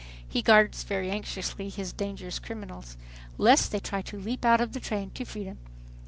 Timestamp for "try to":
3.79-4.17